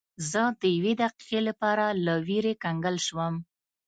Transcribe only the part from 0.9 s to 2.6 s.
دقیقې لپاره له ویرې